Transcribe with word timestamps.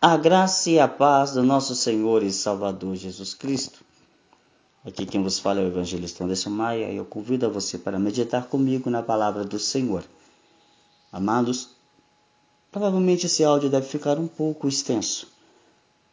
A 0.00 0.16
graça 0.16 0.70
e 0.70 0.78
a 0.78 0.86
paz 0.86 1.32
do 1.32 1.42
nosso 1.42 1.74
Senhor 1.74 2.22
e 2.22 2.30
Salvador 2.32 2.94
Jesus 2.94 3.34
Cristo. 3.34 3.84
Aqui 4.84 5.04
quem 5.04 5.20
vos 5.20 5.40
fala 5.40 5.58
é 5.58 5.64
o 5.64 5.66
evangelista 5.66 6.22
Anderson 6.22 6.50
Maia 6.50 6.88
e 6.92 6.96
eu 6.98 7.04
convido 7.04 7.46
a 7.46 7.48
você 7.48 7.76
para 7.76 7.98
meditar 7.98 8.46
comigo 8.46 8.88
na 8.90 9.02
palavra 9.02 9.42
do 9.42 9.58
Senhor. 9.58 10.04
Amados, 11.10 11.70
provavelmente 12.70 13.26
esse 13.26 13.42
áudio 13.42 13.68
deve 13.68 13.88
ficar 13.88 14.20
um 14.20 14.28
pouco 14.28 14.68
extenso, 14.68 15.26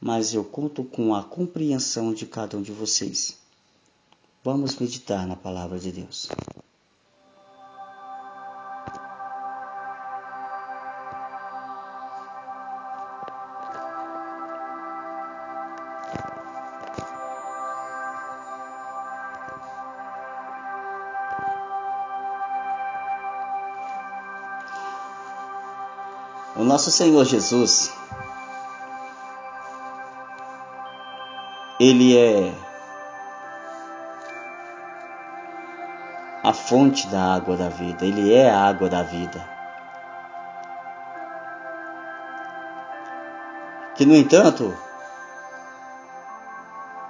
mas 0.02 0.33
eu 0.33 0.43
conto 0.43 0.83
com 0.83 1.13
a 1.13 1.23
compreensão 1.23 2.11
de 2.11 2.25
cada 2.25 2.57
um 2.57 2.63
de 2.63 2.71
vocês. 2.71 3.38
Vamos 4.43 4.75
meditar 4.77 5.27
na 5.27 5.36
palavra 5.36 5.77
de 5.77 5.91
Deus. 5.91 6.27
Nosso 26.65 26.89
Senhor 26.89 27.24
Jesus, 27.25 27.93
Ele 31.79 32.17
é 32.17 32.52
a 36.44 36.52
fonte 36.52 37.05
da 37.08 37.36
água 37.36 37.55
da 37.55 37.69
vida, 37.69 38.03
Ele 38.03 38.33
é 38.33 38.50
a 38.50 38.67
água 38.67 38.89
da 38.89 39.03
vida. 39.03 39.47
Que, 43.94 44.03
no 44.03 44.16
entanto, 44.16 44.75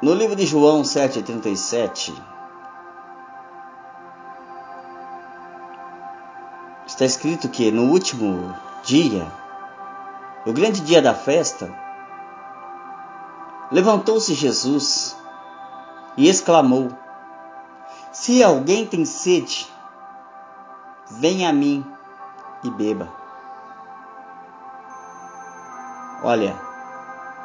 no 0.02 0.14
livro 0.14 0.36
de 0.36 0.46
João 0.46 0.82
7,37, 0.82 2.14
está 6.86 7.06
escrito 7.06 7.48
que 7.48 7.72
no 7.72 7.84
último 7.84 8.54
dia, 8.84 9.45
o 10.46 10.54
grande 10.54 10.82
dia 10.82 11.02
da 11.02 11.14
festa, 11.14 11.74
levantou-se 13.72 14.34
Jesus 14.34 15.18
e 16.16 16.30
exclamou: 16.30 16.92
Se 18.12 18.44
alguém 18.44 18.86
tem 18.86 19.06
sede, 19.06 19.68
venha 21.10 21.50
a 21.50 21.54
mim 21.54 21.86
e 22.64 22.70
beba. 22.70 23.10
Olha, 26.24 26.56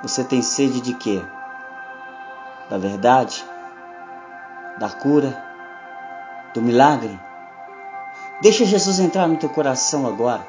você 0.03 0.23
tem 0.23 0.43
sede 0.43 0.81
de 0.81 0.95
quê? 0.95 1.23
Da 2.69 2.79
verdade? 2.79 3.45
Da 4.79 4.89
cura? 4.91 5.49
Do 6.55 6.63
milagre? 6.63 7.19
Deixa 8.41 8.65
Jesus 8.65 8.99
entrar 8.99 9.29
no 9.29 9.37
teu 9.37 9.49
coração 9.49 10.07
agora 10.07 10.47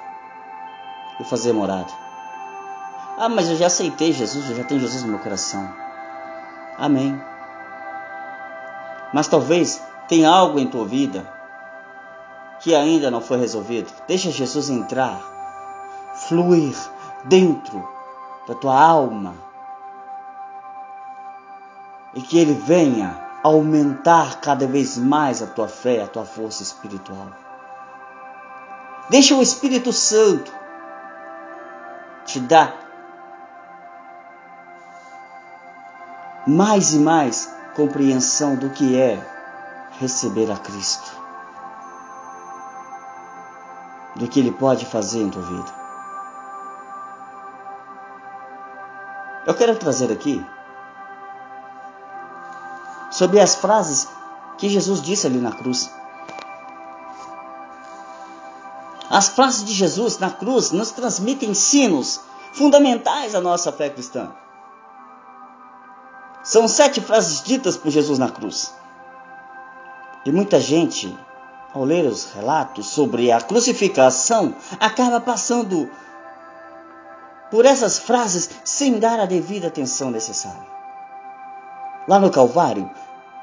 e 1.19 1.23
fazer 1.23 1.53
morada. 1.53 2.00
Ah, 3.23 3.29
mas 3.29 3.47
eu 3.47 3.55
já 3.55 3.67
aceitei 3.67 4.11
Jesus, 4.11 4.49
eu 4.49 4.55
já 4.55 4.63
tenho 4.63 4.81
Jesus 4.81 5.03
no 5.03 5.09
meu 5.09 5.19
coração. 5.19 5.71
Amém. 6.75 7.21
Mas 9.13 9.27
talvez 9.27 9.79
tenha 10.07 10.27
algo 10.27 10.57
em 10.57 10.65
tua 10.65 10.87
vida 10.87 11.31
que 12.61 12.73
ainda 12.73 13.11
não 13.11 13.21
foi 13.21 13.37
resolvido. 13.37 13.93
Deixa 14.07 14.31
Jesus 14.31 14.71
entrar, 14.71 15.21
fluir 16.15 16.75
dentro 17.25 17.87
da 18.47 18.55
tua 18.55 18.81
alma 18.81 19.35
e 22.15 22.21
que 22.23 22.39
ele 22.39 22.55
venha 22.55 23.23
aumentar 23.43 24.41
cada 24.41 24.65
vez 24.65 24.97
mais 24.97 25.43
a 25.43 25.45
tua 25.45 25.67
fé, 25.67 26.01
a 26.01 26.07
tua 26.07 26.25
força 26.25 26.63
espiritual. 26.63 27.27
Deixa 29.11 29.35
o 29.35 29.43
Espírito 29.43 29.93
Santo 29.93 30.51
te 32.25 32.39
dá 32.39 32.80
mais 36.47 36.93
e 36.93 36.99
mais 36.99 37.51
compreensão 37.75 38.55
do 38.55 38.69
que 38.69 38.99
é 38.99 39.19
receber 39.99 40.51
a 40.51 40.57
Cristo, 40.57 41.11
do 44.15 44.27
que 44.27 44.39
Ele 44.39 44.51
pode 44.51 44.85
fazer 44.85 45.21
em 45.21 45.29
tua 45.29 45.41
vida. 45.41 45.81
Eu 49.45 49.55
quero 49.55 49.75
trazer 49.75 50.11
aqui 50.11 50.43
sobre 53.09 53.39
as 53.39 53.55
frases 53.55 54.07
que 54.57 54.69
Jesus 54.69 55.01
disse 55.01 55.27
ali 55.27 55.39
na 55.39 55.51
cruz. 55.51 55.91
As 59.09 59.27
frases 59.29 59.65
de 59.65 59.73
Jesus 59.73 60.19
na 60.19 60.31
cruz 60.31 60.71
nos 60.71 60.91
transmitem 60.91 61.49
ensinos 61.49 62.21
fundamentais 62.53 63.35
à 63.35 63.41
nossa 63.41 63.71
fé 63.71 63.89
cristã. 63.89 64.31
São 66.43 66.67
sete 66.67 66.99
frases 67.01 67.43
ditas 67.43 67.77
por 67.77 67.91
Jesus 67.91 68.17
na 68.17 68.29
cruz. 68.29 68.73
E 70.25 70.31
muita 70.31 70.59
gente, 70.59 71.17
ao 71.73 71.83
ler 71.83 72.05
os 72.05 72.31
relatos 72.33 72.87
sobre 72.87 73.31
a 73.31 73.39
crucificação, 73.39 74.55
acaba 74.79 75.19
passando 75.19 75.89
por 77.51 77.65
essas 77.65 77.99
frases 77.99 78.49
sem 78.63 78.97
dar 78.97 79.19
a 79.19 79.25
devida 79.25 79.67
atenção 79.67 80.09
necessária. 80.09 80.65
Lá 82.07 82.19
no 82.19 82.31
Calvário, 82.31 82.89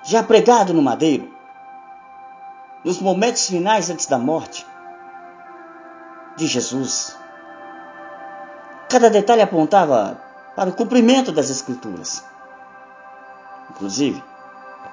já 0.03 0.23
pregado 0.23 0.73
no 0.73 0.83
madeiro, 0.83 1.31
nos 2.85 3.01
momentos 3.01 3.47
finais 3.47 3.91
antes 3.91 4.07
da 4.07 4.19
morte, 4.19 4.67
de 6.37 6.47
Jesus. 6.47 7.17
Cada 8.89 9.11
detalhe 9.11 9.43
apontava 9.43 10.21
para 10.57 10.71
o 10.71 10.73
cumprimento 10.73 11.31
das 11.31 11.51
Escrituras. 11.51 12.25
Inclusive, 13.79 14.23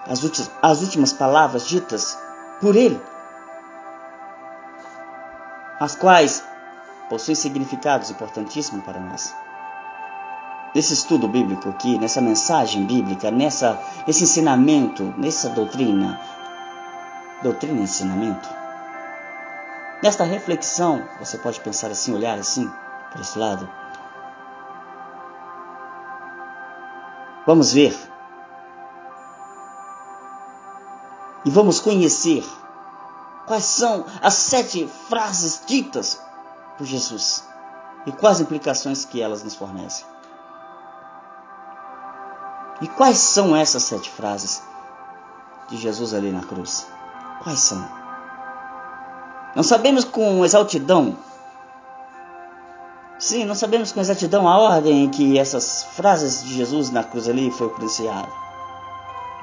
as, 0.07 0.23
últimas, 0.23 0.51
as 0.61 0.81
últimas 0.81 1.11
palavras 1.11 1.67
ditas 1.67 2.17
por 2.61 2.75
ele, 2.75 3.01
as 5.79 5.95
quais 5.95 6.43
possuem 7.09 7.35
significados 7.35 8.11
importantíssimos 8.11 8.85
para 8.85 8.99
nós. 8.99 9.35
Nesse 10.73 10.93
estudo 10.93 11.27
bíblico 11.27 11.69
aqui, 11.69 11.97
nessa 11.97 12.21
mensagem 12.21 12.85
bíblica, 12.85 13.31
nessa, 13.31 13.81
nesse 14.05 14.23
ensinamento, 14.23 15.13
nessa 15.17 15.49
doutrina, 15.49 16.19
doutrina 17.41 17.79
e 17.79 17.83
ensinamento, 17.83 18.47
Nesta 20.03 20.23
reflexão, 20.23 21.07
você 21.19 21.35
pode 21.37 21.59
pensar 21.61 21.89
assim, 21.89 22.13
olhar 22.13 22.37
assim, 22.37 22.69
para 23.11 23.21
esse 23.21 23.39
lado. 23.39 23.67
Vamos 27.47 27.73
ver. 27.73 27.97
E 31.45 31.49
vamos 31.49 31.79
conhecer 31.79 32.43
quais 33.45 33.63
são 33.65 34.05
as 34.21 34.33
sete 34.33 34.87
frases 35.07 35.61
ditas 35.65 36.19
por 36.77 36.85
Jesus 36.85 37.43
e 38.05 38.11
quais 38.11 38.39
implicações 38.39 39.05
que 39.05 39.21
elas 39.21 39.43
nos 39.43 39.55
fornecem. 39.55 40.05
E 42.81 42.87
quais 42.87 43.17
são 43.17 43.55
essas 43.55 43.83
sete 43.83 44.09
frases 44.09 44.61
de 45.69 45.77
Jesus 45.77 46.13
ali 46.13 46.31
na 46.31 46.41
cruz? 46.41 46.85
Quais 47.43 47.59
são? 47.59 47.87
Não 49.55 49.63
sabemos 49.63 50.03
com 50.03 50.43
exatidão. 50.43 51.17
Sim, 53.17 53.45
não 53.45 53.55
sabemos 53.55 53.93
com 53.93 54.01
exatidão 54.01 54.47
a 54.47 54.57
ordem 54.57 55.05
em 55.05 55.09
que 55.09 55.39
essas 55.39 55.83
frases 55.83 56.43
de 56.43 56.53
Jesus 56.53 56.89
na 56.89 57.03
cruz 57.03 57.29
ali 57.29 57.49
foi 57.49 57.69
pronunciada. 57.69 58.44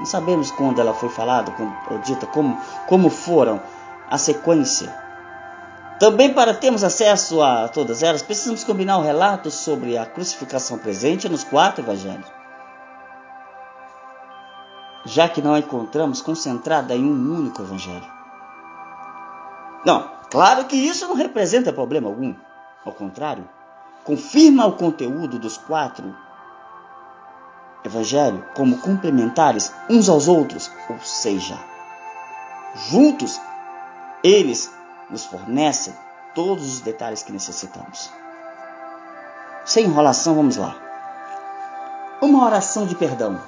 Não 0.03 0.07
sabemos 0.07 0.51
quando 0.51 0.81
ela 0.81 0.93
foi 0.93 1.09
falada 1.09 1.55
ou 1.89 1.99
dita, 1.99 2.27
como, 2.27 2.61
como 2.89 3.09
foram 3.09 3.63
a 4.11 4.19
sequência. 4.19 4.93
Também 6.01 6.35
para 6.35 6.53
termos 6.53 6.83
acesso 6.83 7.41
a 7.41 7.69
todas 7.69 8.03
elas, 8.03 8.21
precisamos 8.21 8.65
combinar 8.65 8.99
o 8.99 9.03
relato 9.03 9.49
sobre 9.49 9.97
a 9.97 10.05
crucificação 10.05 10.77
presente 10.77 11.29
nos 11.29 11.45
quatro 11.45 11.85
evangelhos. 11.85 12.27
Já 15.05 15.29
que 15.29 15.41
não 15.41 15.55
a 15.55 15.61
encontramos 15.61 16.21
concentrada 16.21 16.97
em 16.97 17.05
um 17.05 17.39
único 17.39 17.63
evangelho. 17.63 18.11
Não, 19.87 20.11
claro 20.33 20.65
que 20.65 20.75
isso 20.75 21.07
não 21.07 21.15
representa 21.15 21.73
problema 21.73 22.09
algum. 22.09 22.35
Ao 22.85 22.93
contrário, 22.93 23.49
confirma 24.03 24.67
o 24.67 24.73
conteúdo 24.73 25.39
dos 25.39 25.57
quatro 25.57 26.13
evangelhos 27.85 28.43
como 28.55 28.79
complementares 28.79 29.73
uns 29.89 30.09
aos 30.09 30.29
outros, 30.29 30.71
ou 30.89 30.99
seja, 31.01 31.59
juntos 32.75 33.41
eles 34.23 34.71
nos 35.11 35.25
fornecem 35.25 35.95
todos 36.35 36.67
os 36.67 36.81
detalhes 36.81 37.23
que 37.23 37.33
necessitamos. 37.33 38.11
Sem 39.65 39.85
enrolação, 39.87 40.35
vamos 40.35 40.57
lá. 40.57 40.75
uma 42.21 42.45
oração 42.45 42.87
de 42.87 42.95
perdão. 42.95 43.41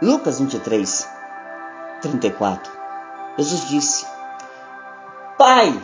Lucas 0.00 0.38
23, 0.38 1.08
34. 2.00 2.72
Jesus 3.36 3.68
disse: 3.68 4.06
Pai, 5.36 5.80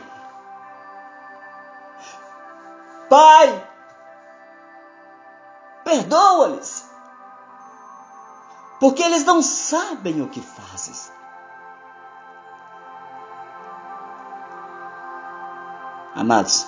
Pai, 3.09 3.69
perdoa-lhes, 5.85 6.89
porque 8.81 9.03
eles 9.03 9.25
não 9.25 9.43
sabem 9.43 10.23
o 10.23 10.29
que 10.29 10.41
fazem. 10.41 10.95
Amados, 16.15 16.67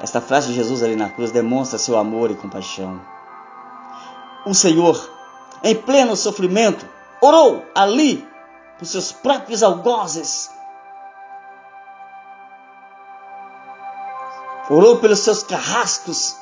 esta 0.00 0.20
frase 0.20 0.48
de 0.48 0.54
Jesus 0.54 0.82
ali 0.82 0.96
na 0.96 1.08
cruz 1.08 1.30
demonstra 1.30 1.78
seu 1.78 1.96
amor 1.98 2.30
e 2.30 2.36
compaixão. 2.36 3.00
O 4.44 4.54
Senhor, 4.54 5.10
em 5.62 5.74
pleno 5.74 6.14
sofrimento, 6.14 6.86
orou 7.20 7.64
ali 7.74 8.28
por 8.78 8.86
seus 8.86 9.10
próprios 9.12 9.62
algozes. 9.62 10.50
Orou 14.68 14.98
pelos 14.98 15.20
seus 15.20 15.42
carrascos. 15.42 16.36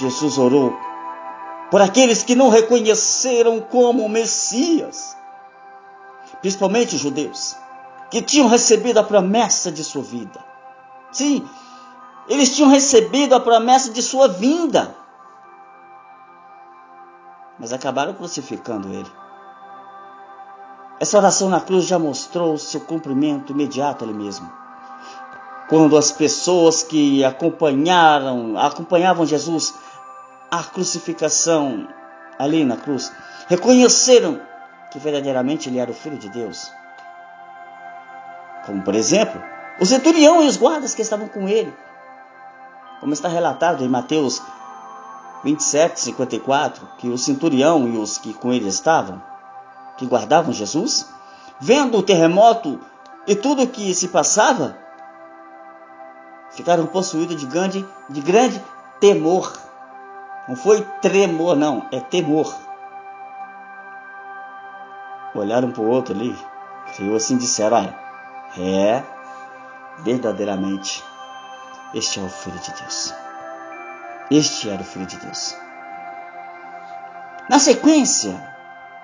Jesus 0.00 0.38
orou 0.38 0.76
por 1.70 1.80
aqueles 1.80 2.22
que 2.22 2.34
não 2.34 2.48
reconheceram 2.48 3.60
como 3.60 4.08
Messias, 4.08 5.16
principalmente 6.40 6.96
os 6.96 7.00
judeus 7.00 7.56
que 8.10 8.20
tinham 8.20 8.48
recebido 8.48 8.98
a 8.98 9.04
promessa 9.04 9.70
de 9.70 9.84
sua 9.84 10.02
vida. 10.02 10.44
Sim, 11.12 11.48
eles 12.28 12.54
tinham 12.54 12.68
recebido 12.68 13.34
a 13.34 13.40
promessa 13.40 13.90
de 13.90 14.02
sua 14.02 14.28
vinda, 14.28 14.94
mas 17.58 17.72
acabaram 17.72 18.14
crucificando 18.14 18.88
ele. 18.88 19.10
Essa 20.98 21.16
oração 21.16 21.48
na 21.48 21.60
cruz 21.60 21.84
já 21.84 21.98
mostrou 21.98 22.58
seu 22.58 22.80
cumprimento 22.80 23.52
imediato 23.52 24.04
ali 24.04 24.12
mesmo. 24.12 24.50
Quando 25.68 25.96
as 25.96 26.10
pessoas 26.10 26.82
que 26.82 27.24
acompanharam, 27.24 28.58
acompanhavam 28.58 29.24
Jesus 29.24 29.74
a 30.50 30.62
crucificação 30.64 31.88
ali 32.38 32.64
na 32.64 32.76
cruz, 32.76 33.12
reconheceram 33.48 34.40
que 34.90 34.98
verdadeiramente 34.98 35.68
ele 35.68 35.78
era 35.78 35.90
o 35.90 35.94
filho 35.94 36.18
de 36.18 36.28
Deus 36.28 36.72
como 38.64 38.82
por 38.82 38.94
exemplo 38.94 39.42
o 39.80 39.86
centurião 39.86 40.42
e 40.42 40.46
os 40.46 40.56
guardas 40.56 40.94
que 40.94 41.02
estavam 41.02 41.26
com 41.26 41.48
ele, 41.48 41.74
como 43.00 43.12
está 43.14 43.28
relatado 43.28 43.82
em 43.82 43.88
Mateus 43.88 44.42
27, 45.42 45.98
54, 45.98 46.86
que 46.98 47.08
o 47.08 47.16
centurião 47.16 47.88
e 47.88 47.96
os 47.96 48.18
que 48.18 48.34
com 48.34 48.52
ele 48.52 48.68
estavam, 48.68 49.22
que 49.96 50.04
guardavam 50.04 50.52
Jesus, 50.52 51.08
vendo 51.58 51.96
o 51.96 52.02
terremoto 52.02 52.78
e 53.26 53.34
tudo 53.34 53.62
o 53.62 53.66
que 53.66 53.94
se 53.94 54.08
passava, 54.08 54.76
ficaram 56.50 56.84
possuídos 56.86 57.36
de 57.36 57.46
grande, 57.46 57.86
de 58.10 58.20
grande 58.20 58.62
temor. 59.00 59.50
Não 60.50 60.56
foi 60.56 60.82
tremor, 61.00 61.54
não, 61.54 61.86
é 61.92 62.00
temor. 62.00 62.52
Olharam 65.32 65.70
para 65.70 65.80
o 65.80 65.88
outro 65.88 66.12
ali, 66.12 66.36
e 66.98 67.14
assim 67.14 67.36
disseram: 67.36 67.76
Olha, 67.76 67.96
é, 68.58 69.00
verdadeiramente, 70.00 71.04
este 71.94 72.18
é 72.18 72.22
o 72.24 72.28
Filho 72.28 72.58
de 72.58 72.72
Deus. 72.72 73.14
Este 74.28 74.68
era 74.68 74.82
o 74.82 74.84
Filho 74.84 75.06
de 75.06 75.18
Deus. 75.18 75.54
Na 77.48 77.60
sequência 77.60 78.34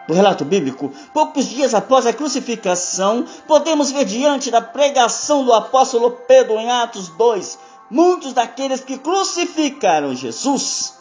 do 0.08 0.14
relato 0.14 0.44
bíblico, 0.44 0.92
poucos 1.14 1.44
dias 1.44 1.74
após 1.74 2.06
a 2.06 2.12
crucificação, 2.12 3.24
podemos 3.46 3.92
ver 3.92 4.04
diante 4.04 4.50
da 4.50 4.60
pregação 4.60 5.44
do 5.44 5.52
apóstolo 5.52 6.10
Pedro 6.10 6.54
em 6.54 6.68
Atos 6.68 7.06
2, 7.10 7.56
muitos 7.88 8.32
daqueles 8.32 8.80
que 8.80 8.98
crucificaram 8.98 10.12
Jesus 10.12 10.95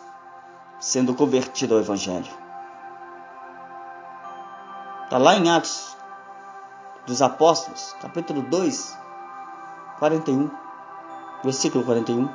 sendo 0.80 1.14
convertidos 1.14 1.78
ao 1.78 1.84
Evangelho. 1.84 2.32
Está 5.06 5.18
lá 5.18 5.36
em 5.36 5.50
Atos 5.50 5.96
dos 7.06 7.22
Apóstolos, 7.22 7.96
capítulo 8.02 8.42
2, 8.42 8.98
41, 10.00 10.50
versículo 11.44 11.84
41. 11.84 12.28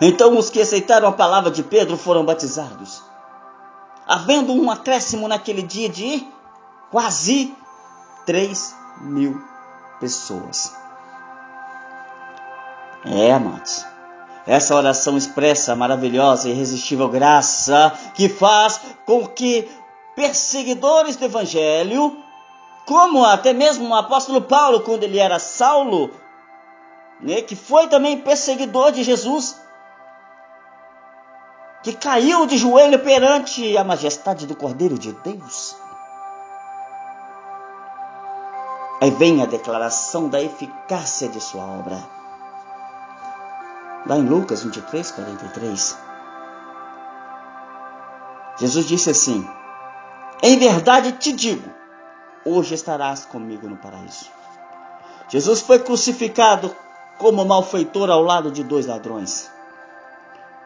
Então 0.00 0.36
os 0.36 0.50
que 0.50 0.60
aceitaram 0.60 1.08
a 1.08 1.12
palavra 1.12 1.50
de 1.50 1.62
Pedro 1.62 1.96
foram 1.96 2.24
batizados, 2.24 3.02
havendo 4.06 4.52
um 4.52 4.70
acréscimo 4.70 5.28
naquele 5.28 5.62
dia 5.62 5.88
de 5.88 6.26
quase 6.90 7.56
3 8.26 8.76
mil 9.00 9.42
pessoas. 9.98 10.74
É, 13.04 13.32
amados. 13.32 13.91
Essa 14.46 14.74
oração 14.74 15.16
expressa 15.16 15.76
maravilhosa 15.76 16.48
e 16.48 16.52
irresistível 16.52 17.08
graça 17.08 17.92
que 18.14 18.28
faz 18.28 18.80
com 19.06 19.26
que 19.26 19.70
perseguidores 20.16 21.16
do 21.16 21.24
Evangelho 21.24 22.22
como 22.86 23.24
até 23.24 23.52
mesmo 23.52 23.88
o 23.88 23.94
apóstolo 23.94 24.42
Paulo, 24.42 24.80
quando 24.80 25.04
ele 25.04 25.18
era 25.18 25.38
Saulo, 25.38 26.10
né, 27.20 27.40
que 27.40 27.54
foi 27.54 27.86
também 27.88 28.20
perseguidor 28.20 28.92
de 28.92 29.02
Jesus, 29.02 29.60
que 31.82 31.92
caiu 31.92 32.46
de 32.46 32.58
joelho 32.58 32.98
perante 32.98 33.76
a 33.76 33.84
majestade 33.84 34.46
do 34.46 34.56
Cordeiro 34.56 34.98
de 34.98 35.12
Deus. 35.12 35.76
Aí 39.00 39.10
vem 39.10 39.42
a 39.42 39.46
declaração 39.46 40.28
da 40.28 40.40
eficácia 40.40 41.28
de 41.28 41.40
sua 41.40 41.64
obra. 41.64 42.21
Lá 44.04 44.16
em 44.16 44.26
Lucas 44.26 44.64
23, 44.64 45.10
43. 45.12 45.98
Jesus 48.58 48.86
disse 48.86 49.10
assim: 49.10 49.48
Em 50.42 50.58
verdade 50.58 51.12
te 51.12 51.32
digo, 51.32 51.70
hoje 52.44 52.74
estarás 52.74 53.24
comigo 53.24 53.68
no 53.68 53.76
paraíso. 53.76 54.26
Jesus 55.28 55.60
foi 55.60 55.78
crucificado 55.78 56.74
como 57.18 57.44
malfeitor 57.44 58.10
ao 58.10 58.22
lado 58.22 58.50
de 58.50 58.64
dois 58.64 58.86
ladrões. 58.86 59.50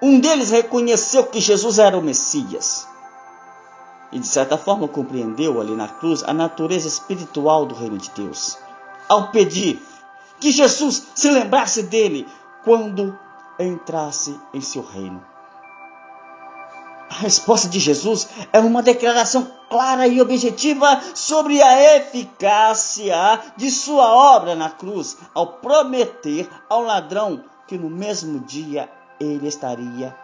Um 0.01 0.19
deles 0.19 0.51
reconheceu 0.51 1.25
que 1.25 1.41
Jesus 1.41 1.79
era 1.79 1.97
o 1.97 2.03
Messias 2.03 2.89
e, 4.11 4.19
de 4.19 4.27
certa 4.27 4.57
forma, 4.57 4.89
compreendeu 4.89 5.61
ali 5.61 5.75
na 5.75 5.89
cruz 5.89 6.23
a 6.25 6.33
natureza 6.33 6.89
espiritual 6.89 7.67
do 7.67 7.75
reino 7.75 7.99
de 7.99 8.11
Deus, 8.11 8.59
ao 9.09 9.31
pedir 9.31 9.83
que 10.41 10.51
Jesus 10.51 11.09
se 11.15 11.31
lembrasse 11.31 11.83
dele 11.83 12.27
quando 12.65 13.19
entrasse 13.59 14.39
em 14.53 14.61
seu 14.61 14.83
reino. 14.83 15.25
A 17.11 17.15
resposta 17.15 17.69
de 17.69 17.79
Jesus 17.79 18.29
é 18.53 18.59
uma 18.59 18.83
declaração 18.83 19.51
clara 19.71 20.07
e 20.07 20.21
objetiva 20.21 21.01
sobre 21.15 21.63
a 21.63 21.97
eficácia 21.97 23.41
de 23.57 23.71
sua 23.71 24.37
obra 24.37 24.55
na 24.55 24.71
cruz, 24.71 25.17
ao 25.35 25.59
prometer 25.59 26.49
ao 26.69 26.83
ladrão 26.83 27.45
que 27.67 27.79
no 27.79 27.89
mesmo 27.89 28.41
dia 28.41 28.91
ele 29.19 29.49
estaria, 29.49 30.15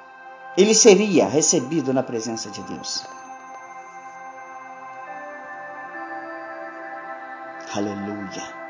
ele 0.57 0.75
seria 0.75 1.27
recebido 1.27 1.93
na 1.93 2.03
presença 2.03 2.51
de 2.51 2.63
Deus. 2.63 3.05
Aleluia. 7.75 8.62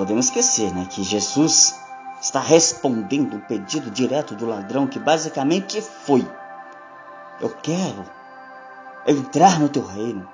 Podemos 0.00 0.24
esquecer 0.26 0.74
né, 0.74 0.86
que 0.88 1.02
Jesus 1.02 1.78
está 2.22 2.40
respondendo 2.40 3.36
o 3.36 3.40
pedido 3.40 3.90
direto 3.90 4.34
do 4.34 4.46
ladrão, 4.46 4.86
que 4.86 4.98
basicamente 4.98 5.82
foi: 5.82 6.26
Eu 7.38 7.50
quero 7.62 8.10
entrar 9.06 9.60
no 9.60 9.68
teu 9.68 9.84
reino. 9.84 10.26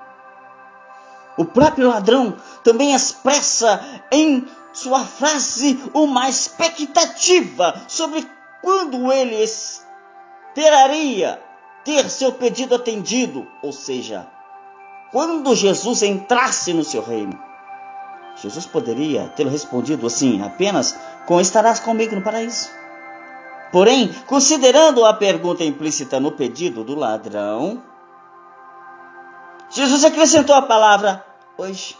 O 1.37 1.43
próprio 1.43 1.89
ladrão 1.89 2.37
também 2.63 2.93
expressa 2.93 3.83
em 4.09 4.47
sua 4.71 5.03
frase 5.03 5.77
uma 5.93 6.29
expectativa 6.29 7.81
sobre 7.89 8.25
quando 8.61 9.11
ele 9.11 9.35
esperaria 10.55 11.43
ter 11.83 12.09
seu 12.09 12.31
pedido 12.31 12.73
atendido, 12.73 13.45
ou 13.61 13.73
seja, 13.73 14.25
quando 15.11 15.53
Jesus 15.53 16.03
entrasse 16.03 16.71
no 16.73 16.85
seu 16.85 17.03
reino. 17.03 17.46
Jesus 18.41 18.65
poderia 18.65 19.27
ter 19.35 19.47
respondido 19.47 20.05
assim, 20.05 20.41
apenas 20.41 20.97
com 21.25 21.41
estarás 21.41 21.79
comigo 21.79 22.15
no 22.15 22.21
paraíso. 22.21 22.69
Porém, 23.71 24.13
considerando 24.25 25.05
a 25.05 25.13
pergunta 25.13 25.63
implícita 25.63 26.19
no 26.19 26.31
pedido 26.31 26.83
do 26.83 26.95
ladrão, 26.95 27.83
Jesus 29.69 30.05
acrescentou 30.05 30.55
a 30.55 30.61
palavra 30.61 31.25
hoje. 31.57 31.97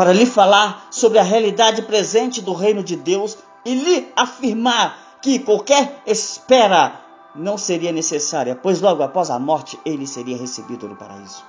para 0.00 0.14
lhe 0.14 0.24
falar 0.24 0.86
sobre 0.90 1.18
a 1.18 1.22
realidade 1.22 1.82
presente 1.82 2.40
do 2.40 2.54
reino 2.54 2.82
de 2.82 2.96
Deus 2.96 3.36
e 3.66 3.74
lhe 3.74 4.10
afirmar 4.16 5.18
que 5.20 5.38
qualquer 5.40 6.00
espera 6.06 6.98
não 7.34 7.58
seria 7.58 7.92
necessária, 7.92 8.56
pois 8.56 8.80
logo 8.80 9.02
após 9.02 9.28
a 9.28 9.38
morte 9.38 9.78
ele 9.84 10.06
seria 10.06 10.38
recebido 10.38 10.88
no 10.88 10.96
paraíso. 10.96 11.44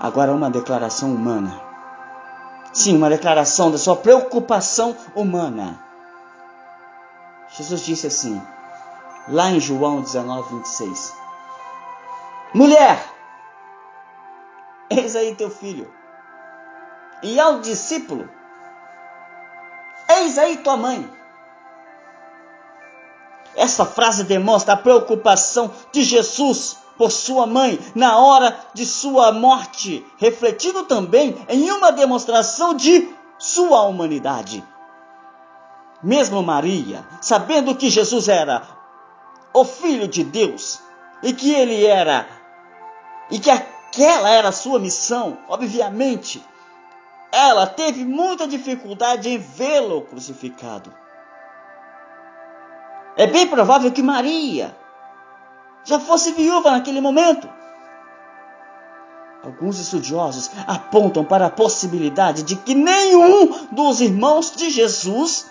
Agora, 0.00 0.32
uma 0.32 0.50
declaração 0.50 1.14
humana. 1.14 1.60
Sim, 2.72 2.96
uma 2.96 3.10
declaração 3.10 3.70
da 3.70 3.76
sua 3.76 3.96
preocupação 3.96 4.96
humana. 5.14 5.78
Jesus 7.50 7.84
disse 7.84 8.06
assim, 8.06 8.40
lá 9.28 9.50
em 9.50 9.60
João 9.60 10.00
19, 10.00 10.56
26. 10.56 11.14
Mulher, 12.54 13.04
eis 14.88 15.14
aí 15.14 15.34
teu 15.34 15.50
filho. 15.50 15.92
E 17.22 17.38
ao 17.38 17.60
discípulo, 17.60 18.26
eis 20.08 20.38
aí 20.38 20.56
tua 20.56 20.78
mãe. 20.78 21.12
Essa 23.54 23.84
frase 23.84 24.24
demonstra 24.24 24.72
a 24.72 24.78
preocupação 24.78 25.70
de 25.92 26.02
Jesus 26.02 26.78
por 27.00 27.10
sua 27.10 27.46
mãe 27.46 27.78
na 27.94 28.18
hora 28.18 28.54
de 28.74 28.84
sua 28.84 29.32
morte, 29.32 30.06
refletindo 30.18 30.82
também 30.82 31.34
em 31.48 31.70
uma 31.70 31.90
demonstração 31.90 32.74
de 32.74 33.08
sua 33.38 33.84
humanidade. 33.84 34.62
Mesmo 36.02 36.42
Maria, 36.42 37.02
sabendo 37.22 37.74
que 37.74 37.88
Jesus 37.88 38.28
era 38.28 38.62
o 39.54 39.64
Filho 39.64 40.06
de 40.06 40.22
Deus 40.22 40.78
e 41.22 41.32
que 41.32 41.54
ele 41.54 41.86
era, 41.86 42.28
e 43.30 43.38
que 43.38 43.50
aquela 43.50 44.28
era 44.28 44.50
a 44.50 44.52
sua 44.52 44.78
missão, 44.78 45.38
obviamente, 45.48 46.46
ela 47.32 47.66
teve 47.66 48.04
muita 48.04 48.46
dificuldade 48.46 49.30
em 49.30 49.38
vê-lo 49.38 50.02
crucificado. 50.02 50.92
É 53.16 53.26
bem 53.26 53.46
provável 53.46 53.90
que 53.90 54.02
Maria 54.02 54.76
já 55.84 55.98
fosse 55.98 56.32
viúva 56.32 56.70
naquele 56.70 57.00
momento. 57.00 57.48
Alguns 59.42 59.78
estudiosos 59.78 60.50
apontam 60.66 61.24
para 61.24 61.46
a 61.46 61.50
possibilidade 61.50 62.42
de 62.42 62.56
que 62.56 62.74
nenhum 62.74 63.68
dos 63.72 64.00
irmãos 64.00 64.54
de 64.54 64.68
Jesus, 64.68 65.46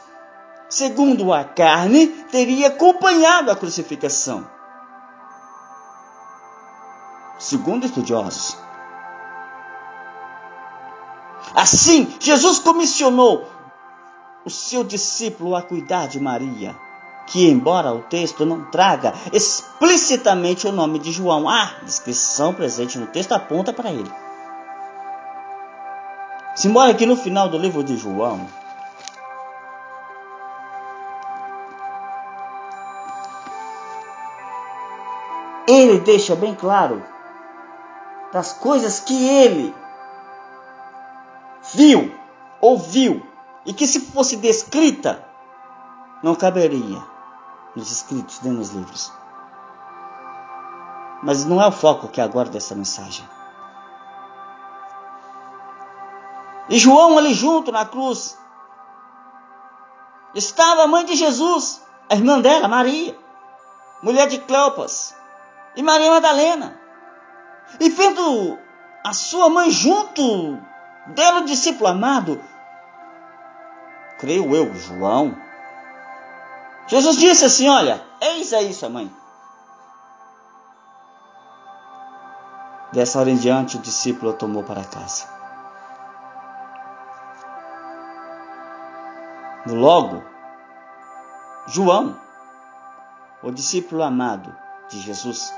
segundo 0.69 1.33
a 1.33 1.43
carne, 1.43 2.07
teria 2.31 2.67
acompanhado 2.67 3.49
a 3.49 3.55
crucificação. 3.55 4.47
Segundo 7.39 7.85
estudiosos. 7.85 8.55
Assim, 11.55 12.13
Jesus 12.19 12.59
comissionou 12.59 13.47
o 14.45 14.51
seu 14.51 14.83
discípulo 14.83 15.55
a 15.55 15.63
cuidar 15.63 16.07
de 16.07 16.19
Maria 16.19 16.75
que, 17.29 17.47
embora 17.47 17.93
o 17.93 18.01
texto 18.01 18.43
não 18.43 18.65
traga 18.65 19.13
explicitamente 19.31 20.67
o 20.67 20.71
nome 20.71 20.97
de 20.97 21.11
João, 21.11 21.47
a 21.47 21.75
descrição 21.83 22.53
presente 22.53 22.97
no 22.97 23.05
texto 23.07 23.33
aponta 23.33 23.71
para 23.71 23.91
ele. 23.91 24.11
Simbora 26.55 26.93
que 26.95 27.05
no 27.05 27.15
final 27.15 27.47
do 27.47 27.57
livro 27.57 27.83
de 27.83 27.95
João, 27.95 28.47
ele 35.67 35.99
deixa 35.99 36.35
bem 36.35 36.55
claro 36.55 37.05
das 38.33 38.53
coisas 38.53 38.99
que 38.99 39.29
ele 39.29 39.73
viu, 41.75 42.11
ouviu, 42.59 43.23
e 43.65 43.73
que 43.73 43.85
se 43.85 43.99
fosse 43.99 44.35
descrita, 44.35 45.23
não 46.23 46.33
caberia 46.33 47.18
nos 47.75 47.91
escritos, 47.91 48.41
nem 48.41 48.53
nos 48.53 48.69
livros. 48.69 49.11
Mas 51.21 51.45
não 51.45 51.61
é 51.61 51.67
o 51.67 51.71
foco 51.71 52.07
que 52.07 52.21
agora 52.21 52.49
dessa 52.49 52.75
mensagem. 52.75 53.27
E 56.69 56.77
João 56.77 57.17
ali 57.17 57.33
junto 57.33 57.71
na 57.71 57.85
cruz 57.85 58.37
estava 60.35 60.83
a 60.83 60.87
mãe 60.87 61.03
de 61.05 61.15
Jesus, 61.15 61.81
a 62.09 62.15
irmã 62.15 62.39
dela, 62.39 62.67
Maria, 62.67 63.17
mulher 64.03 64.27
de 64.27 64.39
Cleopas, 64.39 65.15
e 65.75 65.83
Maria 65.83 66.11
Madalena. 66.11 66.79
E 67.79 67.89
vendo 67.89 68.57
a 69.03 69.13
sua 69.13 69.49
mãe 69.49 69.69
junto 69.71 70.57
dela, 71.07 71.41
o 71.41 71.45
discípulo 71.45 71.89
amado, 71.89 72.41
creio 74.19 74.55
eu, 74.55 74.73
João, 74.75 75.35
Jesus 76.89 77.17
disse 77.17 77.45
assim: 77.45 77.69
Olha, 77.69 78.03
eis 78.19 78.51
aí 78.51 78.73
sua 78.73 78.89
mãe. 78.89 79.11
Dessa 82.91 83.19
hora 83.19 83.29
em 83.29 83.37
diante, 83.37 83.77
o 83.77 83.81
discípulo 83.81 84.31
a 84.31 84.33
tomou 84.33 84.63
para 84.63 84.83
casa. 84.83 85.27
Logo, 89.67 90.23
João, 91.67 92.19
o 93.43 93.51
discípulo 93.51 94.01
amado 94.01 94.51
de 94.89 94.99
Jesus, 94.99 95.53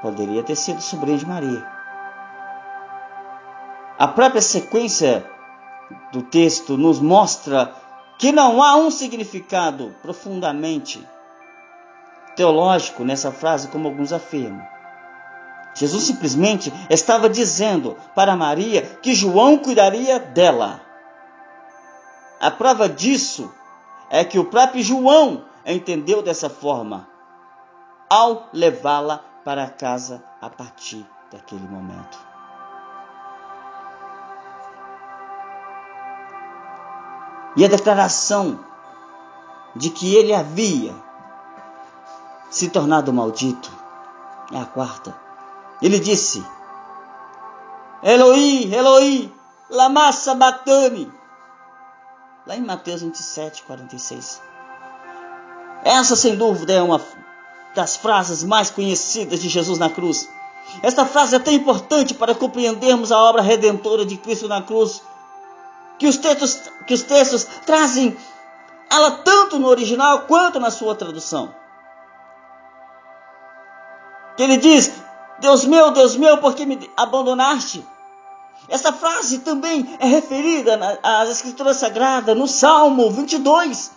poderia 0.00 0.44
ter 0.44 0.54
sido 0.54 0.80
sobrinho 0.80 1.18
de 1.18 1.26
Maria. 1.26 1.66
A 3.98 4.06
própria 4.06 4.40
sequência 4.40 5.28
do 6.12 6.22
texto 6.22 6.76
nos 6.76 7.00
mostra 7.00 7.74
que 8.18 8.32
não 8.32 8.62
há 8.62 8.76
um 8.76 8.90
significado 8.90 9.94
profundamente 10.02 11.06
teológico 12.36 13.04
nessa 13.04 13.30
frase, 13.30 13.68
como 13.68 13.88
alguns 13.88 14.12
afirmam. 14.12 14.66
Jesus 15.74 16.04
simplesmente 16.04 16.72
estava 16.88 17.28
dizendo 17.28 17.96
para 18.14 18.36
Maria 18.36 18.82
que 19.02 19.14
João 19.14 19.58
cuidaria 19.58 20.18
dela. 20.18 20.80
A 22.40 22.50
prova 22.50 22.88
disso 22.88 23.52
é 24.10 24.24
que 24.24 24.38
o 24.38 24.44
próprio 24.44 24.82
João 24.82 25.44
entendeu 25.66 26.22
dessa 26.22 26.48
forma 26.48 27.08
ao 28.08 28.48
levá-la 28.52 29.18
para 29.44 29.68
casa 29.68 30.22
a 30.40 30.48
partir 30.48 31.04
daquele 31.32 31.66
momento. 31.66 32.33
E 37.56 37.64
a 37.64 37.68
declaração 37.68 38.58
de 39.76 39.90
que 39.90 40.14
ele 40.14 40.34
havia 40.34 40.94
se 42.50 42.68
tornado 42.68 43.12
maldito 43.12 43.70
é 44.52 44.58
a 44.58 44.64
quarta. 44.64 45.14
Ele 45.82 45.98
disse: 45.98 46.44
Eloi, 48.02 48.72
Eloi, 48.72 49.32
lama 49.70 50.12
sabachthani. 50.12 51.12
Lá 52.46 52.56
em 52.56 52.62
Mateus 52.62 53.02
27, 53.02 53.62
46. 53.62 54.42
Essa, 55.82 56.14
sem 56.14 56.36
dúvida, 56.36 56.72
é 56.72 56.82
uma 56.82 57.00
das 57.74 57.96
frases 57.96 58.44
mais 58.44 58.70
conhecidas 58.70 59.40
de 59.40 59.48
Jesus 59.48 59.78
na 59.78 59.90
cruz. 59.90 60.28
Esta 60.82 61.04
frase 61.04 61.36
é 61.36 61.38
tão 61.38 61.52
importante 61.52 62.14
para 62.14 62.34
compreendermos 62.34 63.12
a 63.12 63.18
obra 63.18 63.42
redentora 63.42 64.04
de 64.04 64.16
Cristo 64.16 64.48
na 64.48 64.62
cruz 64.62 65.02
que 66.04 66.08
os 66.08 66.18
textos, 66.18 66.62
que 66.86 66.92
os 66.92 67.02
textos 67.02 67.44
trazem 67.64 68.14
ela 68.90 69.10
tanto 69.10 69.58
no 69.58 69.68
original 69.68 70.22
quanto 70.22 70.60
na 70.60 70.70
sua 70.70 70.94
tradução. 70.94 71.54
Que 74.36 74.42
ele 74.42 74.58
diz: 74.58 74.92
Deus 75.38 75.64
meu, 75.64 75.92
Deus 75.92 76.14
meu, 76.16 76.36
por 76.38 76.54
que 76.54 76.66
me 76.66 76.90
abandonaste? 76.94 77.86
Essa 78.68 78.92
frase 78.92 79.38
também 79.38 79.96
é 79.98 80.06
referida 80.06 80.98
às 81.02 81.30
Escrituras 81.30 81.78
Sagradas, 81.78 82.36
no 82.36 82.46
Salmo 82.46 83.10
22. 83.10 83.90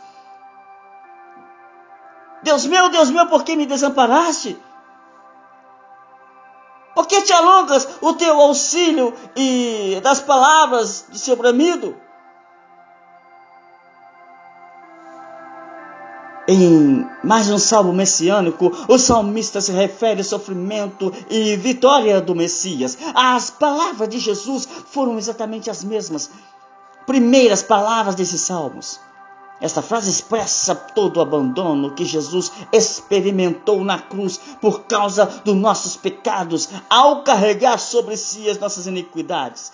Deus 2.42 2.66
meu, 2.66 2.90
Deus 2.90 3.10
meu, 3.10 3.28
por 3.28 3.44
que 3.44 3.56
me 3.56 3.66
desamparaste? 3.66 4.58
Por 6.98 7.06
que 7.06 7.22
te 7.22 7.32
alongas 7.32 7.88
o 8.02 8.14
teu 8.14 8.42
auxílio 8.42 9.14
e 9.36 10.00
das 10.02 10.20
palavras 10.20 11.06
de 11.12 11.20
seu 11.20 11.36
bramido? 11.36 11.96
Em 16.48 17.08
mais 17.24 17.52
um 17.52 17.60
salmo 17.60 17.94
messiânico, 17.94 18.72
o 18.88 18.98
salmista 18.98 19.62
se 19.62 19.72
refere 19.72 20.22
ao 20.22 20.26
sofrimento 20.26 21.14
e 21.30 21.56
vitória 21.56 22.20
do 22.20 22.34
Messias. 22.34 22.98
As 23.14 23.52
palavras 23.52 24.10
de 24.10 24.18
Jesus 24.18 24.68
foram 24.88 25.20
exatamente 25.20 25.70
as 25.70 25.84
mesmas 25.84 26.32
primeiras 27.06 27.62
palavras 27.62 28.16
desses 28.16 28.42
salmos. 28.42 29.00
Esta 29.60 29.82
frase 29.82 30.10
expressa 30.10 30.76
todo 30.76 31.18
o 31.18 31.22
abandono 31.22 31.96
que 31.96 32.06
Jesus 32.06 32.52
experimentou 32.72 33.84
na 33.84 34.00
cruz 34.00 34.38
por 34.62 34.82
causa 34.82 35.26
dos 35.44 35.56
nossos 35.56 35.98
pecados, 35.98 36.70
ao 36.90 37.24
carregar 37.24 37.80
sobre 37.80 38.16
si 38.16 38.50
as 38.50 38.60
nossas 38.60 38.86
iniquidades. 38.86 39.72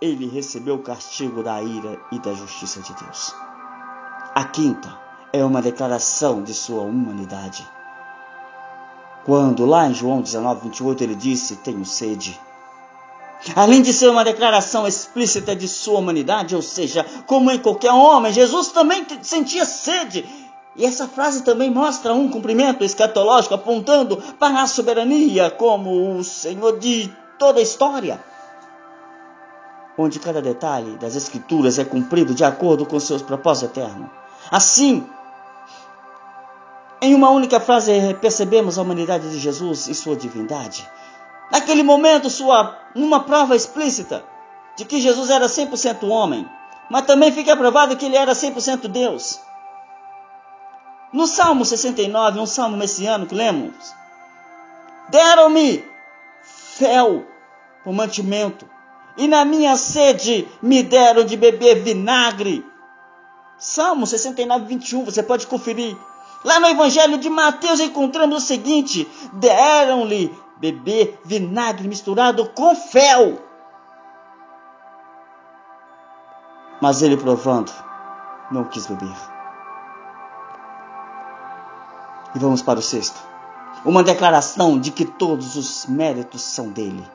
Ele 0.00 0.26
recebeu 0.28 0.76
o 0.76 0.82
castigo 0.82 1.42
da 1.42 1.62
ira 1.62 2.00
e 2.12 2.18
da 2.18 2.32
justiça 2.32 2.80
de 2.80 2.94
Deus. 2.94 3.34
A 4.34 4.44
quinta 4.44 4.98
é 5.32 5.44
uma 5.44 5.60
declaração 5.60 6.42
de 6.42 6.54
sua 6.54 6.82
humanidade. 6.82 7.66
Quando 9.24 9.66
lá 9.66 9.88
em 9.88 9.94
João 9.94 10.22
19, 10.22 10.68
28 10.68 11.04
ele 11.04 11.14
disse: 11.14 11.56
Tenho 11.56 11.84
sede. 11.84 12.38
Além 13.54 13.82
de 13.82 13.92
ser 13.92 14.08
uma 14.08 14.24
declaração 14.24 14.86
explícita 14.86 15.54
de 15.54 15.68
sua 15.68 15.98
humanidade, 15.98 16.56
ou 16.56 16.62
seja, 16.62 17.04
como 17.26 17.50
em 17.50 17.58
qualquer 17.58 17.92
homem, 17.92 18.32
Jesus 18.32 18.68
também 18.68 19.06
sentia 19.22 19.64
sede. 19.64 20.24
E 20.74 20.84
essa 20.84 21.08
frase 21.08 21.42
também 21.42 21.70
mostra 21.70 22.12
um 22.12 22.28
cumprimento 22.28 22.84
escatológico 22.84 23.54
apontando 23.54 24.18
para 24.38 24.62
a 24.62 24.66
soberania 24.66 25.50
como 25.50 26.18
o 26.18 26.24
Senhor 26.24 26.78
de 26.78 27.10
toda 27.38 27.60
a 27.60 27.62
história, 27.62 28.22
onde 29.96 30.18
cada 30.18 30.42
detalhe 30.42 30.98
das 30.98 31.16
Escrituras 31.16 31.78
é 31.78 31.84
cumprido 31.84 32.34
de 32.34 32.44
acordo 32.44 32.84
com 32.84 33.00
seus 33.00 33.22
propósitos 33.22 33.76
eternos. 33.76 34.10
Assim, 34.50 35.06
em 37.00 37.14
uma 37.14 37.30
única 37.30 37.58
frase 37.58 37.92
percebemos 38.20 38.78
a 38.78 38.82
humanidade 38.82 39.30
de 39.30 39.38
Jesus 39.38 39.86
e 39.86 39.94
sua 39.94 40.16
divindade. 40.16 40.86
Naquele 41.50 41.82
momento, 41.82 42.28
sua, 42.28 42.76
numa 42.94 43.20
prova 43.20 43.54
explícita 43.54 44.24
de 44.76 44.84
que 44.84 45.00
Jesus 45.00 45.30
era 45.30 45.46
100% 45.46 46.08
homem, 46.08 46.48
mas 46.90 47.06
também 47.06 47.32
fica 47.32 47.56
provado 47.56 47.96
que 47.96 48.06
ele 48.06 48.16
era 48.16 48.32
100% 48.32 48.88
Deus. 48.88 49.40
No 51.12 51.26
Salmo 51.26 51.64
69, 51.64 52.40
um 52.40 52.46
salmo 52.46 52.76
messiânico, 52.76 53.34
lemos: 53.34 53.74
Deram-me 55.08 55.84
fel 56.42 57.24
por 57.84 57.92
mantimento, 57.92 58.68
e 59.16 59.26
na 59.28 59.44
minha 59.44 59.76
sede 59.76 60.46
me 60.60 60.82
deram 60.82 61.24
de 61.24 61.36
beber 61.36 61.82
vinagre. 61.82 62.64
Salmo 63.58 64.06
69, 64.06 64.66
21, 64.66 65.04
você 65.04 65.22
pode 65.22 65.46
conferir. 65.46 65.96
Lá 66.44 66.60
no 66.60 66.66
Evangelho 66.66 67.18
de 67.18 67.30
Mateus 67.30 67.80
encontramos 67.80 68.42
o 68.42 68.46
seguinte: 68.46 69.08
deram-lhe 69.32 70.36
beber 70.56 71.20
vinagre 71.24 71.88
misturado 71.88 72.48
com 72.50 72.74
fel. 72.74 73.42
Mas 76.80 77.02
ele 77.02 77.16
provando, 77.16 77.72
não 78.50 78.64
quis 78.64 78.86
beber. 78.86 79.16
E 82.34 82.38
vamos 82.38 82.62
para 82.62 82.78
o 82.78 82.82
sexto. 82.82 83.18
Uma 83.84 84.02
declaração 84.02 84.78
de 84.78 84.90
que 84.90 85.04
todos 85.04 85.56
os 85.56 85.86
méritos 85.86 86.42
são 86.42 86.68
dele. 86.68 87.06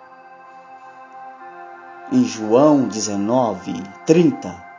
Em 2.12 2.24
João 2.24 2.88
19, 2.88 3.84
30, 4.06 4.72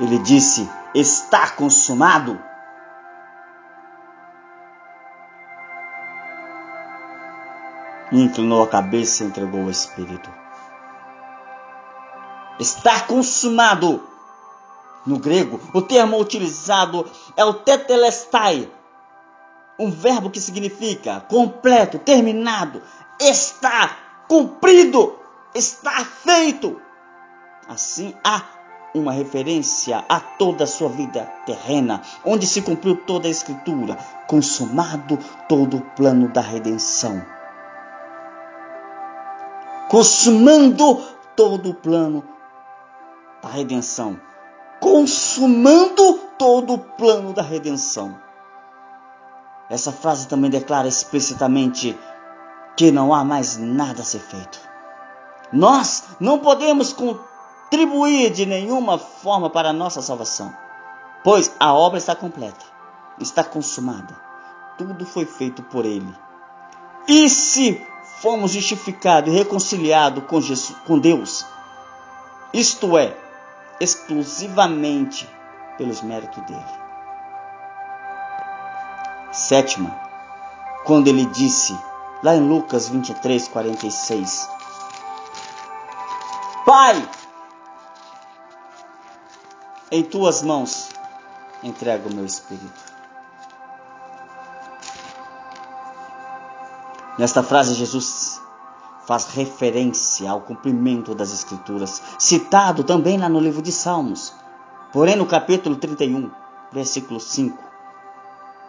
ele 0.00 0.18
disse: 0.18 0.68
Está 0.94 1.50
consumado. 1.50 2.38
Inclinou 8.22 8.62
a 8.62 8.68
cabeça 8.68 9.22
e 9.22 9.26
entregou 9.26 9.64
o 9.64 9.70
Espírito. 9.70 10.30
Está 12.58 13.00
consumado. 13.00 14.02
No 15.06 15.18
grego, 15.18 15.60
o 15.74 15.82
termo 15.82 16.18
utilizado 16.18 17.06
é 17.36 17.44
o 17.44 17.52
tetelestai, 17.52 18.70
um 19.78 19.90
verbo 19.90 20.30
que 20.30 20.40
significa 20.40 21.20
completo, 21.28 21.98
terminado, 21.98 22.80
está 23.20 23.96
cumprido, 24.26 25.18
está 25.54 26.04
feito. 26.04 26.80
Assim, 27.68 28.14
há 28.24 28.42
uma 28.94 29.12
referência 29.12 30.04
a 30.08 30.20
toda 30.20 30.64
a 30.64 30.68
sua 30.68 30.88
vida 30.88 31.24
terrena, 31.44 32.00
onde 32.24 32.46
se 32.46 32.62
cumpriu 32.62 32.96
toda 32.96 33.26
a 33.26 33.30
Escritura, 33.30 33.98
consumado 34.26 35.18
todo 35.48 35.78
o 35.78 35.80
plano 35.80 36.28
da 36.28 36.40
redenção. 36.40 37.33
Consumando 39.88 41.02
todo 41.36 41.70
o 41.70 41.74
plano 41.74 42.24
da 43.42 43.48
redenção. 43.48 44.18
Consumando 44.80 46.14
todo 46.38 46.74
o 46.74 46.78
plano 46.78 47.32
da 47.32 47.42
redenção. 47.42 48.18
Essa 49.70 49.92
frase 49.92 50.28
também 50.28 50.50
declara 50.50 50.86
explicitamente 50.86 51.98
que 52.76 52.90
não 52.90 53.14
há 53.14 53.24
mais 53.24 53.56
nada 53.56 54.02
a 54.02 54.04
ser 54.04 54.20
feito. 54.20 54.60
Nós 55.52 56.04
não 56.18 56.38
podemos 56.38 56.92
contribuir 56.92 58.30
de 58.30 58.44
nenhuma 58.44 58.98
forma 58.98 59.48
para 59.48 59.70
a 59.70 59.72
nossa 59.72 60.02
salvação, 60.02 60.52
pois 61.22 61.54
a 61.60 61.72
obra 61.72 61.98
está 61.98 62.14
completa, 62.14 62.64
está 63.18 63.44
consumada. 63.44 64.20
Tudo 64.76 65.06
foi 65.06 65.24
feito 65.24 65.62
por 65.62 65.84
Ele. 65.84 66.12
E 67.06 67.28
se 67.28 67.86
fomos 68.24 68.52
justificados 68.52 69.30
e 69.30 69.36
reconciliados 69.36 70.24
com, 70.24 70.40
com 70.86 70.98
Deus, 70.98 71.44
isto 72.54 72.96
é, 72.96 73.14
exclusivamente 73.78 75.28
pelos 75.76 76.00
méritos 76.00 76.42
dele. 76.44 76.64
Sétima, 79.30 79.94
quando 80.86 81.08
ele 81.08 81.26
disse, 81.26 81.78
lá 82.22 82.34
em 82.34 82.40
Lucas 82.40 82.88
23, 82.88 83.46
46, 83.48 84.48
Pai, 86.64 87.06
em 89.90 90.02
tuas 90.02 90.42
mãos 90.42 90.88
entrego 91.62 92.08
o 92.08 92.14
meu 92.14 92.24
espírito. 92.24 92.93
Nesta 97.18 97.42
frase, 97.42 97.74
Jesus 97.74 98.40
faz 99.06 99.26
referência 99.26 100.30
ao 100.30 100.40
cumprimento 100.40 101.14
das 101.14 101.32
Escrituras, 101.32 102.02
citado 102.18 102.82
também 102.82 103.18
lá 103.18 103.28
no 103.28 103.38
livro 103.38 103.62
de 103.62 103.70
Salmos, 103.70 104.34
porém 104.92 105.14
no 105.14 105.26
capítulo 105.26 105.76
31, 105.76 106.30
versículo 106.72 107.20
5, 107.20 107.56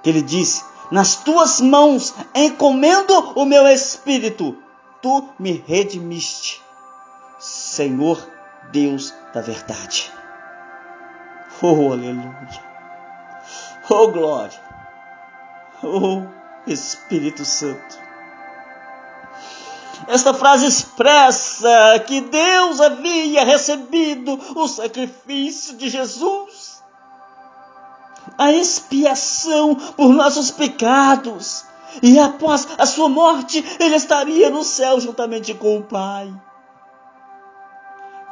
que 0.04 0.10
ele 0.10 0.22
diz: 0.22 0.64
Nas 0.92 1.16
tuas 1.16 1.60
mãos 1.60 2.14
encomendo 2.36 3.14
o 3.36 3.46
meu 3.46 3.68
espírito, 3.68 4.56
tu 5.02 5.30
me 5.40 5.64
redimiste, 5.66 6.62
Senhor 7.40 8.20
Deus 8.72 9.14
da 9.34 9.42
verdade. 9.42 10.12
Oh, 11.62 11.94
aleluia. 11.94 12.76
Oh, 13.90 14.08
glória. 14.10 14.60
Oh, 15.82 16.24
Espírito 16.68 17.46
Santo. 17.46 18.05
Esta 20.08 20.34
frase 20.34 20.68
expressa 20.68 22.00
que 22.06 22.22
Deus 22.22 22.80
havia 22.80 23.44
recebido 23.44 24.40
o 24.56 24.68
sacrifício 24.68 25.76
de 25.76 25.90
Jesus, 25.90 26.84
a 28.38 28.52
expiação 28.52 29.76
por 29.76 30.10
nossos 30.10 30.52
pecados, 30.52 31.66
e 32.04 32.20
após 32.20 32.68
a 32.78 32.86
sua 32.86 33.10
morte, 33.10 33.64
ele 33.80 33.96
estaria 33.96 34.50
no 34.50 34.64
céu 34.64 35.00
juntamente 35.00 35.54
com 35.54 35.78
o 35.78 35.84
Pai. 35.84 36.32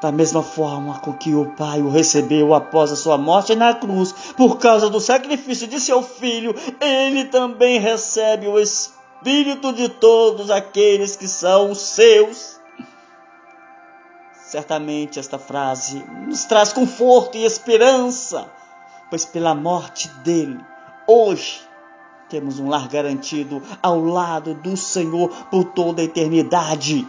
Da 0.02 0.12
mesma 0.12 0.44
forma 0.44 1.00
com 1.00 1.14
que 1.14 1.34
o 1.34 1.56
Pai 1.56 1.82
o 1.82 1.90
recebeu 1.90 2.54
após 2.54 2.92
a 2.92 2.96
sua 2.96 3.18
morte 3.18 3.56
na 3.56 3.74
cruz, 3.74 4.14
por 4.36 4.58
causa 4.58 4.90
do 4.90 5.00
sacrifício 5.00 5.66
de 5.66 5.80
seu 5.80 6.04
filho, 6.04 6.54
ele 6.82 7.26
também 7.26 7.80
recebe 7.80 8.48
o 8.48 8.60
Espírito 8.60 9.03
de 9.24 9.90
todos 9.90 10.50
aqueles 10.50 11.16
que 11.16 11.28
são 11.28 11.74
seus. 11.74 12.60
Certamente 14.46 15.20
esta 15.20 15.40
frase 15.40 16.04
nos 16.28 16.46
traz 16.46 16.72
conforto 16.72 17.38
e 17.38 17.46
esperança, 17.46 18.52
pois 19.10 19.26
pela 19.26 19.56
morte 19.56 20.10
dele, 20.24 20.60
hoje, 21.08 21.62
temos 22.30 22.60
um 22.60 22.70
lar 22.70 22.88
garantido 22.88 23.62
ao 23.82 24.04
lado 24.04 24.54
do 24.56 24.76
Senhor 24.78 25.30
por 25.50 25.66
toda 25.66 26.02
a 26.02 26.06
eternidade. 26.06 27.08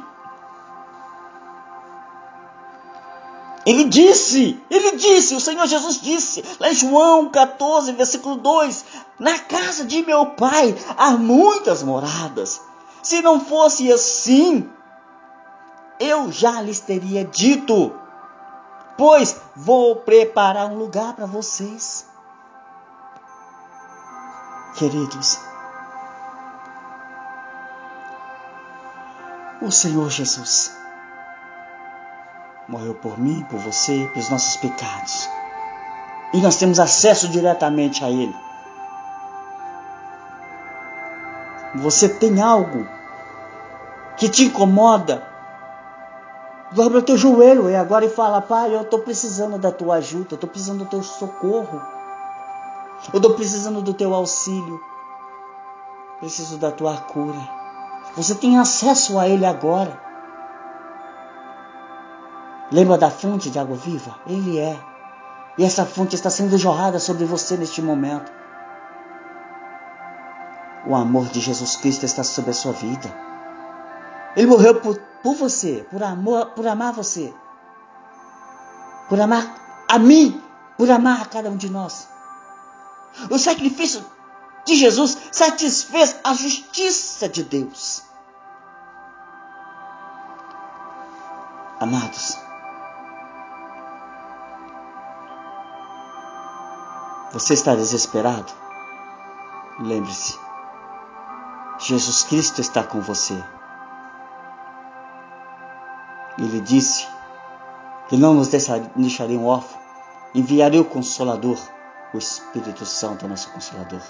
Ele 3.66 3.85
disse, 3.85 4.61
ele 4.68 4.96
disse, 4.96 5.35
o 5.35 5.40
Senhor 5.40 5.66
Jesus 5.66 5.98
disse, 6.00 6.44
lá 6.61 6.70
em 6.70 6.74
João 6.74 7.31
14, 7.31 7.92
versículo 7.92 8.37
2: 8.37 8.85
Na 9.18 9.38
casa 9.38 9.85
de 9.85 10.05
meu 10.05 10.27
pai 10.31 10.74
há 10.96 11.12
muitas 11.12 11.83
moradas. 11.83 12.61
Se 13.03 13.22
não 13.22 13.40
fosse 13.40 13.92
assim, 13.92 14.68
eu 16.00 16.33
já 16.33 16.61
lhes 16.61 16.81
teria 16.81 17.24
dito, 17.24 17.94
pois 18.96 19.40
vou 19.55 19.96
preparar 19.96 20.66
um 20.66 20.79
lugar 20.79 21.14
para 21.14 21.27
vocês. 21.27 22.07
Queridos, 24.77 25.38
o 29.62 29.70
Senhor 29.70 30.11
Jesus 30.11 30.77
morreu 32.68 32.94
por 32.94 33.18
mim, 33.18 33.44
por 33.48 33.59
você, 33.61 34.11
pelos 34.12 34.29
nossos 34.29 34.57
pecados. 34.57 35.29
E 36.33 36.40
nós 36.40 36.57
temos 36.57 36.81
acesso 36.81 37.29
diretamente 37.29 38.05
a 38.05 38.11
Ele. 38.11 38.35
Você 41.74 42.08
tem 42.08 42.40
algo 42.40 42.87
que 44.16 44.28
te 44.28 44.44
incomoda? 44.44 45.26
Dobra 46.72 46.98
o 46.98 47.02
teu 47.02 47.16
joelho 47.16 47.68
e 47.68 47.76
agora 47.76 48.04
e 48.04 48.10
fala, 48.10 48.40
Pai, 48.40 48.74
eu 48.74 48.82
estou 48.82 49.00
precisando 49.00 49.58
da 49.58 49.70
tua 49.70 49.96
ajuda, 49.96 50.34
estou 50.34 50.48
precisando 50.48 50.84
do 50.84 50.90
teu 50.90 51.02
socorro. 51.02 51.80
Eu 53.12 53.18
estou 53.18 53.34
precisando 53.34 53.82
do 53.82 53.92
teu 53.92 54.14
auxílio. 54.14 54.80
Preciso 56.20 56.56
da 56.58 56.70
tua 56.70 56.96
cura. 56.96 57.38
Você 58.16 58.34
tem 58.34 58.58
acesso 58.58 59.18
a 59.18 59.28
Ele 59.28 59.44
agora. 59.44 60.00
Lembra 62.72 62.96
da 62.96 63.10
fonte 63.10 63.50
de 63.50 63.58
água 63.58 63.76
viva? 63.76 64.14
Ele 64.26 64.58
é. 64.58 64.78
E 65.58 65.64
essa 65.64 65.84
fonte 65.84 66.14
está 66.14 66.30
sendo 66.30 66.56
jorrada 66.56 66.98
sobre 66.98 67.24
você 67.24 67.56
neste 67.56 67.82
momento. 67.82 68.32
O 70.87 70.94
amor 70.94 71.27
de 71.27 71.40
Jesus 71.40 71.77
Cristo 71.77 72.05
está 72.05 72.23
sobre 72.23 72.51
a 72.51 72.55
sua 72.55 72.73
vida. 72.73 73.12
Ele 74.37 74.47
morreu 74.47 74.81
por, 74.81 74.99
por 75.23 75.35
você, 75.35 75.87
por 75.90 76.03
amor, 76.03 76.51
por 76.51 76.66
amar 76.66 76.92
você. 76.92 77.33
Por 79.09 79.20
amar 79.20 79.85
a 79.88 79.99
mim, 79.99 80.42
por 80.77 80.90
amar 80.90 81.23
a 81.23 81.27
cada 81.27 81.49
um 81.49 81.57
de 81.57 81.70
nós. 81.70 82.09
O 83.31 83.38
sacrifício 83.38 84.05
de 84.66 84.77
Jesus 84.77 85.16
satisfez 85.31 86.16
a 86.25 86.35
justiça 86.35 87.29
de 87.29 87.44
Deus. 87.44 88.03
Amados, 91.81 92.38
você 97.33 97.55
está 97.55 97.75
desesperado? 97.75 98.53
Lembre-se, 99.81 100.38
Jesus 101.78 102.22
Cristo 102.24 102.60
está 102.60 102.82
com 102.82 103.00
você. 103.00 103.42
Ele 106.38 106.60
disse 106.60 107.06
que 108.08 108.16
não 108.16 108.34
nos 108.34 108.48
deixaria 108.48 109.38
um 109.38 109.46
órfão, 109.46 109.80
enviaria 110.34 110.80
o 110.80 110.84
Consolador 110.84 111.58
o 112.14 112.18
Espírito 112.18 112.87
Santo 112.87 113.26
nosso 113.26 113.50
Consolador. 113.50 114.00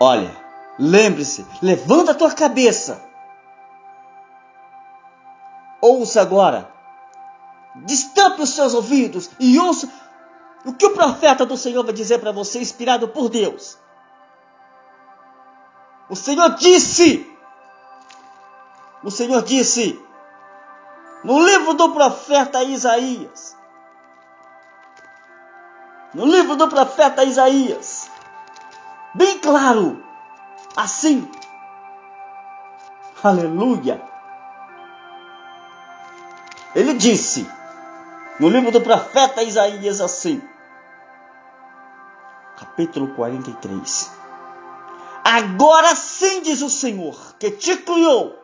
Olha, 0.00 0.34
lembre-se, 0.78 1.44
levanta 1.60 2.12
a 2.12 2.14
tua 2.14 2.32
cabeça. 2.32 3.02
Ouça 5.80 6.22
agora. 6.22 6.72
Destampe 7.74 8.42
os 8.42 8.50
seus 8.50 8.74
ouvidos 8.74 9.30
e 9.38 9.58
ouça 9.58 9.88
o 10.64 10.72
que 10.72 10.86
o 10.86 10.94
profeta 10.94 11.44
do 11.44 11.56
Senhor 11.56 11.84
vai 11.84 11.92
dizer 11.92 12.18
para 12.18 12.32
você, 12.32 12.60
inspirado 12.60 13.08
por 13.08 13.28
Deus. 13.28 13.76
O 16.08 16.16
Senhor 16.16 16.54
disse, 16.54 17.30
o 19.02 19.10
Senhor 19.10 19.42
disse, 19.42 20.00
no 21.22 21.44
livro 21.44 21.74
do 21.74 21.92
profeta 21.92 22.62
Isaías, 22.62 23.56
no 26.14 26.24
livro 26.24 26.56
do 26.56 26.68
profeta 26.68 27.24
Isaías, 27.24 28.10
bem 29.14 29.38
claro, 29.38 30.02
assim, 30.74 31.30
aleluia. 33.22 34.02
Ele 36.74 36.94
disse, 36.94 37.46
no 38.40 38.48
livro 38.48 38.70
do 38.70 38.80
profeta 38.80 39.42
Isaías, 39.42 40.00
assim, 40.00 40.42
capítulo 42.56 43.14
43. 43.14 44.17
Agora 45.28 45.94
sim 45.94 46.42
diz 46.42 46.62
o 46.62 46.70
Senhor, 46.70 47.36
que 47.38 47.50
te 47.50 47.76
criou 47.76 48.34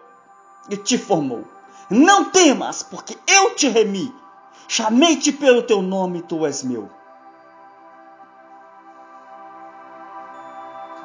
e 0.69 0.77
te 0.77 0.99
formou. 0.99 1.45
Não 1.89 2.25
temas, 2.25 2.83
porque 2.83 3.17
eu 3.27 3.55
te 3.55 3.69
remi. 3.69 4.15
Chamei-te 4.69 5.33
pelo 5.33 5.63
teu 5.63 5.81
nome, 5.81 6.23
tu 6.23 6.45
és 6.45 6.63
meu. 6.63 6.91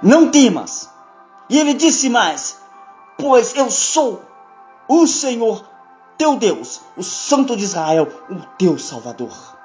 não 0.01 0.29
temas. 0.29 0.89
E 1.49 1.57
ele 1.57 1.73
disse 1.73 2.09
mais: 2.09 2.57
Pois 3.17 3.55
eu 3.55 3.69
sou 3.69 4.21
o 4.87 5.05
Senhor 5.07 5.67
teu 6.17 6.35
Deus, 6.35 6.81
o 6.97 7.03
Santo 7.03 7.55
de 7.55 7.63
Israel, 7.63 8.07
o 8.29 8.35
teu 8.57 8.77
Salvador. 8.77 9.57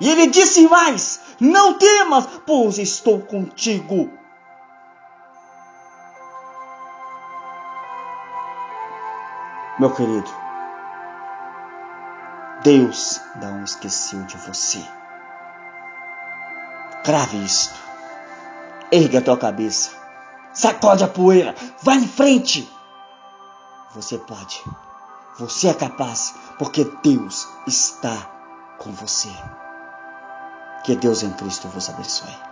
E 0.00 0.08
ele 0.08 0.28
disse 0.28 0.66
mais: 0.68 1.20
Não 1.38 1.74
temas, 1.74 2.26
pois 2.46 2.78
estou 2.78 3.20
contigo. 3.20 4.19
Meu 9.80 9.90
querido, 9.94 10.30
Deus 12.62 13.18
não 13.36 13.64
esqueceu 13.64 14.22
de 14.24 14.36
você. 14.36 14.86
Crave 17.02 17.42
isto. 17.42 17.80
Ergue 18.92 19.16
a 19.16 19.22
tua 19.22 19.38
cabeça. 19.38 19.92
Sacode 20.52 21.02
a 21.02 21.08
poeira. 21.08 21.54
Vá 21.82 21.94
em 21.94 22.06
frente. 22.06 22.70
Você 23.94 24.18
pode. 24.18 24.62
Você 25.38 25.68
é 25.68 25.72
capaz. 25.72 26.34
Porque 26.58 26.84
Deus 27.02 27.48
está 27.66 28.14
com 28.76 28.92
você. 28.92 29.30
Que 30.84 30.94
Deus 30.94 31.22
em 31.22 31.30
Cristo 31.30 31.68
vos 31.68 31.88
abençoe. 31.88 32.49